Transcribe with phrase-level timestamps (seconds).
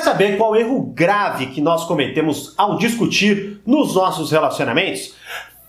[0.00, 5.14] Quer saber qual erro grave que nós cometemos ao discutir nos nossos relacionamentos?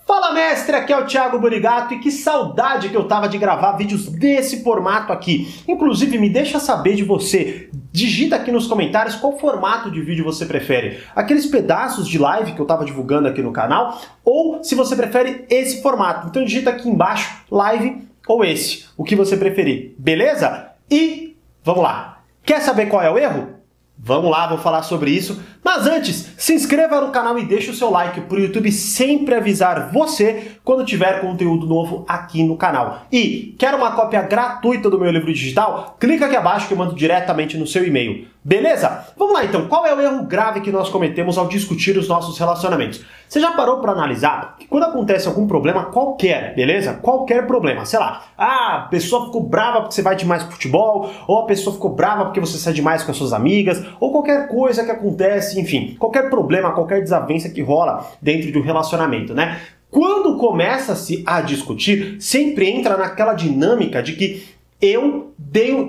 [0.07, 3.73] Fala mestre, aqui é o Thiago Burigato e que saudade que eu tava de gravar
[3.73, 5.53] vídeos desse formato aqui.
[5.67, 7.69] Inclusive, me deixa saber de você.
[7.91, 11.03] Digita aqui nos comentários qual formato de vídeo você prefere.
[11.13, 15.45] Aqueles pedaços de live que eu tava divulgando aqui no canal ou se você prefere
[15.49, 16.27] esse formato.
[16.27, 19.93] Então digita aqui embaixo live ou esse, o que você preferir.
[19.99, 20.69] Beleza?
[20.89, 21.35] E
[21.65, 22.19] vamos lá.
[22.45, 23.60] Quer saber qual é o erro?
[23.97, 25.41] Vamos lá, vou falar sobre isso.
[25.63, 29.35] Mas antes, se inscreva no canal e deixe o seu like para o YouTube sempre
[29.35, 33.03] avisar você quando tiver conteúdo novo aqui no canal.
[33.11, 35.95] E quer uma cópia gratuita do meu livro digital?
[35.99, 38.27] Clica aqui abaixo que eu mando diretamente no seu e-mail.
[38.43, 39.05] Beleza?
[39.15, 39.67] Vamos lá então.
[39.67, 43.05] Qual é o erro grave que nós cometemos ao discutir os nossos relacionamentos?
[43.29, 46.95] Você já parou para analisar que quando acontece algum problema qualquer, beleza?
[46.95, 51.09] Qualquer problema, sei lá, ah, a pessoa ficou brava porque você vai demais pro futebol,
[51.27, 54.47] ou a pessoa ficou brava porque você sai demais com as suas amigas, ou qualquer
[54.47, 59.59] coisa que acontece, enfim, qualquer problema, qualquer desavença que rola dentro de um relacionamento, né?
[59.89, 64.43] Quando começa-se a discutir, sempre entra naquela dinâmica de que
[64.81, 65.33] eu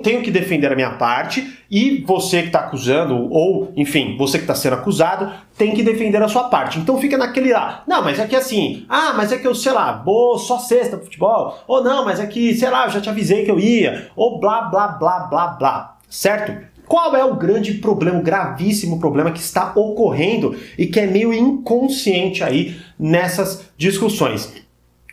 [0.03, 4.43] tenho que defender a minha parte e você que está acusando, ou enfim, você que
[4.43, 6.77] está sendo acusado, tem que defender a sua parte.
[6.77, 9.71] Então fica naquele lá, não, mas é que assim, ah, mas é que eu, sei
[9.71, 13.01] lá, vou só sexta pro futebol, ou não, mas é que, sei lá, eu já
[13.01, 16.72] te avisei que eu ia, ou blá, blá, blá, blá, blá, certo?
[16.87, 21.33] Qual é o grande problema, o gravíssimo problema que está ocorrendo e que é meio
[21.33, 24.63] inconsciente aí nessas discussões?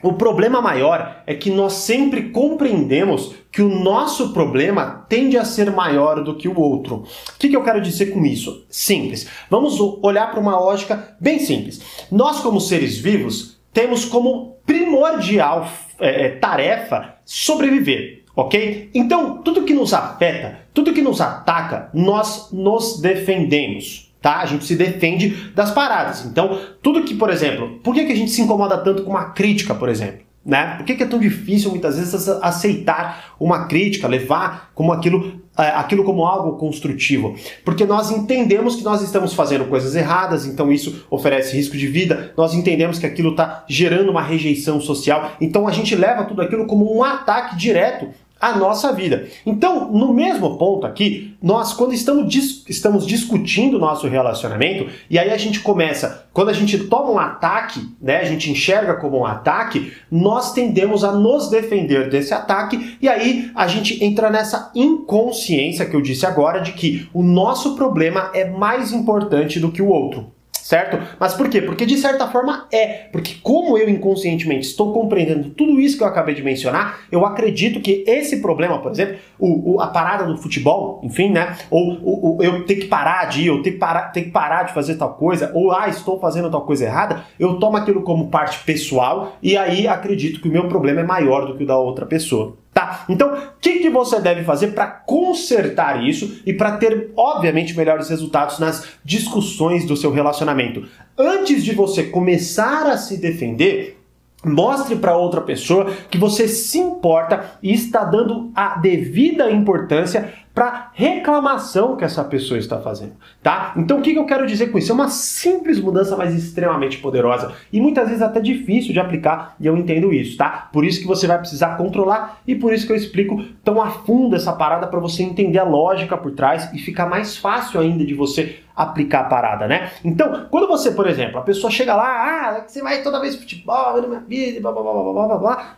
[0.02, 5.70] O problema maior é que nós sempre compreendemos que o nosso problema tende a ser
[5.70, 7.04] maior do que o outro.
[7.34, 8.64] O que, eu quero dizer com isso?
[8.70, 9.28] Simples.
[9.50, 11.82] Vamos olhar para uma lógica bem simples.
[12.10, 18.24] Nós, como seres vivos, temos como primordial é, é tarefa sobreviver.
[18.40, 18.88] Ok?
[18.94, 24.40] Então, tudo que nos afeta, tudo que nos ataca, nós nos defendemos tá?
[24.40, 26.26] A gente se defende das paradas.
[26.26, 29.30] Então, tudo que, por exemplo, por que, que a gente se incomoda tanto com uma
[29.30, 30.20] crítica, por exemplo?
[30.44, 30.76] Né?
[30.76, 36.02] Por que, é tão difícil muitas vezes aceitar uma crítica, levar como aquilo, é, aquilo
[36.02, 37.34] como algo construtivo?
[37.62, 42.32] Porque nós entendemos que nós estamos fazendo coisas erradas, então isso oferece risco de vida,
[42.38, 46.66] nós entendemos que aquilo está gerando uma rejeição social, então a gente leva tudo aquilo
[46.66, 48.08] como um ataque direto
[48.40, 49.28] a nossa vida.
[49.44, 55.30] Então, no mesmo ponto aqui, nós, quando estamos, dis estamos discutindo nosso relacionamento, e aí
[55.30, 59.26] a gente começa, quando a gente toma um ataque, né, a gente enxerga como um
[59.26, 65.84] ataque, nós tendemos a nos defender desse ataque, e aí a gente entra nessa inconsciência
[65.84, 69.88] que eu disse agora de que o nosso problema é mais importante do que o
[69.88, 70.32] outro
[70.62, 70.98] certo?
[71.18, 71.62] Mas por quê?
[71.62, 73.08] Porque de certa forma é.
[73.10, 77.80] Porque como eu inconscientemente estou compreendendo tudo isso que eu acabei de mencionar, eu acredito
[77.80, 81.56] que esse problema, por exemplo, o, o a parada do futebol, enfim, né?
[81.70, 84.74] Ou eu ter que parar de ir, eu ter que, parar, ter que parar de
[84.74, 88.62] fazer tal coisa, ou ah, estou fazendo tal coisa errada, eu tomo aquilo como parte
[88.64, 92.06] pessoal e aí acredito que o meu problema é maior do que o da outra
[92.06, 92.56] pessoa.
[92.72, 93.04] Tá?
[93.08, 98.08] Então, o que, que você deve fazer para consertar isso e para ter, obviamente, melhores
[98.08, 100.88] resultados nas discussões do seu relacionamento?
[101.18, 104.00] Antes de você começar a se defender,
[104.42, 110.90] Mostre para outra pessoa que você se importa e está dando a devida importância para
[110.94, 113.12] reclamação que essa pessoa está fazendo,
[113.42, 113.72] tá?
[113.76, 114.90] Então o que, eu quero dizer com isso?
[114.90, 119.66] É uma simples mudança, mas extremamente poderosa e muitas vezes até difícil de aplicar e
[119.66, 120.68] eu entendo isso, tá?
[120.72, 123.90] Por isso que você vai precisar controlar e por isso que eu explico tão a
[123.90, 128.04] fundo essa parada para você entender a lógica por trás e ficar mais fácil ainda
[128.04, 129.90] de você aplicar a parada, né?
[130.04, 134.00] Então, quando você, por exemplo, a pessoa chega lá, ah, você vai toda vez futebol,
[134.00, 135.76] na minha vida, blá blá blá blá blá blá,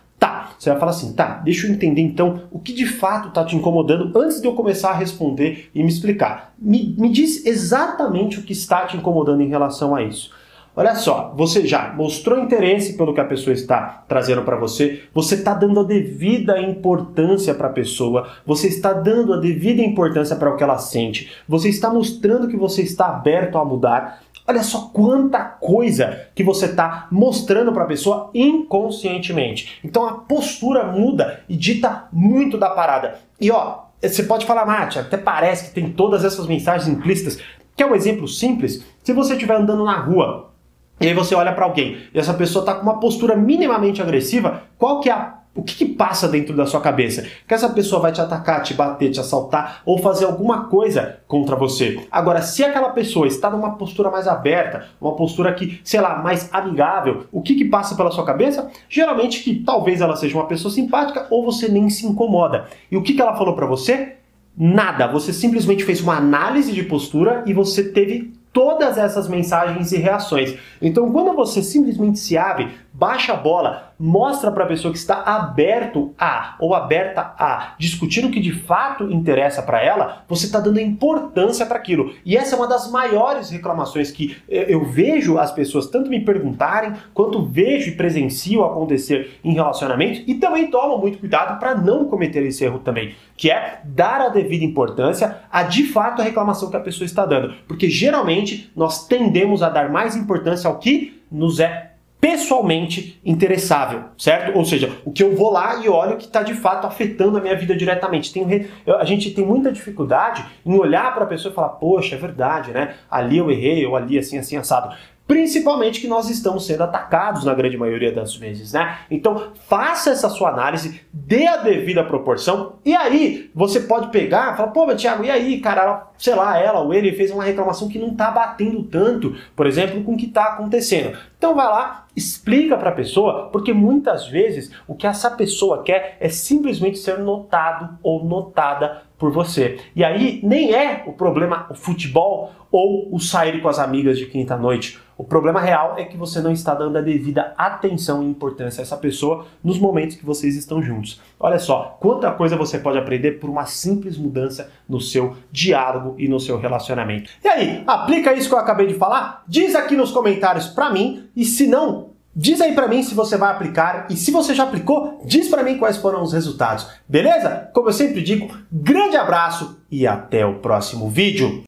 [0.57, 3.55] Você vai falar assim, tá, deixa eu entender então o que de fato está te
[3.55, 6.53] incomodando antes de eu começar a responder e me explicar.
[6.57, 10.31] Me, me diz exatamente o que está te incomodando em relação a isso.
[10.75, 15.35] Olha só, você já mostrou interesse pelo que a pessoa está trazendo para você, você
[15.35, 20.49] está dando a devida importância para a pessoa, você está dando a devida importância para
[20.49, 24.23] o que ela sente, você está mostrando que você está aberto a mudar.
[24.45, 29.79] Olha só quanta coisa que você está mostrando para a pessoa inconscientemente.
[29.83, 33.19] Então a postura muda e dita muito da parada.
[33.39, 37.39] E ó, você pode falar, Mate, até parece que tem todas essas mensagens implícitas.
[37.75, 38.83] Que é um exemplo simples.
[39.03, 40.51] Se você estiver andando na rua
[40.99, 44.63] e aí você olha para alguém e essa pessoa está com uma postura minimamente agressiva,
[44.77, 47.27] qual que é a o que, que, passa dentro da sua cabeça?
[47.47, 51.55] Que essa pessoa vai te atacar, te bater, te assaltar ou fazer alguma coisa contra
[51.55, 52.03] você.
[52.11, 56.49] Agora, se aquela pessoa está numa postura mais aberta, uma postura que, sei lá, mais
[56.51, 58.71] amigável, o que, que passa pela sua cabeça?
[58.89, 62.65] Geralmente que talvez ela seja uma pessoa simpática ou você nem se incomoda.
[62.89, 64.15] E o que, que ela falou para você?
[64.57, 65.07] Nada.
[65.07, 70.55] Você simplesmente fez uma análise de postura e você teve todas essas mensagens e reações.
[70.79, 72.69] Então, quando você simplesmente se abre,
[73.03, 78.23] baixa a bola, mostra para a pessoa que está aberto a ou aberta a discutir
[78.23, 82.13] o que de fato interessa para ela, você está dando importância para aquilo.
[82.25, 86.93] E essa é uma das maiores reclamações que eu vejo as pessoas tanto me perguntarem,
[87.13, 92.45] quanto vejo e presencio acontecer em relacionamentos e também tomo muito cuidado para não cometer
[92.45, 96.77] esse erro também, que é dar a devida importância a de fato a reclamação que
[96.77, 101.59] a pessoa está dando, porque geralmente nós tendemos a dar mais importância ao que nos
[101.59, 101.92] é
[102.23, 104.57] pessoalmente interessável, certo?
[104.57, 107.41] Ou seja, o que eu vou lá e olho que está de fato afetando a
[107.41, 108.31] minha vida diretamente.
[108.31, 112.17] Tem, a gente tem muita dificuldade em olhar para a pessoa e falar, poxa, é
[112.17, 112.95] verdade, né?
[113.11, 114.95] Ali eu errei, ou ali assim, assim, assado.
[115.25, 118.99] Principalmente que nós estamos sendo atacados na grande maioria das vezes, né?
[119.09, 124.57] Então, faça essa sua análise, dê a devida proporção, e aí você pode pegar e
[124.57, 127.87] falar, pô, meu Thiago, e aí, cara, sei lá, ela ou ele fez uma reclamação
[127.87, 131.17] que não tá batendo tanto, por exemplo, com o que tá acontecendo.
[131.37, 136.17] Então vai lá, explica para a pessoa, porque muitas vezes o que essa pessoa quer
[136.19, 139.79] é simplesmente ser notado ou notada por você.
[139.95, 144.25] E aí nem é o problema o futebol ou o sair com as amigas de
[144.25, 144.99] quinta-noite.
[145.17, 148.83] O problema real é que você não está dando a devida atenção e importância a
[148.83, 151.21] essa pessoa nos momentos que vocês estão juntos.
[151.39, 156.27] Olha só, quanta coisa você pode aprender por uma simples mudança no seu diálogo e
[156.27, 157.29] no seu relacionamento.
[157.43, 159.43] E aí, aplica isso que eu acabei de falar?
[159.47, 163.37] Diz aqui nos comentários para mim e se não, Diz aí para mim se você
[163.37, 166.87] vai aplicar e se você já aplicou, diz para mim quais foram os resultados.
[167.07, 167.69] Beleza?
[167.71, 171.61] Como eu sempre digo, grande abraço e até o próximo vídeo.